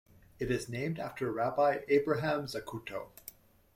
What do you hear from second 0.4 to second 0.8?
is